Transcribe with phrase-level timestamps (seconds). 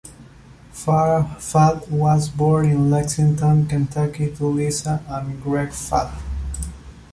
[0.73, 6.23] Farah Fath was born in Lexington, Kentucky to Lisa and Greg Fath.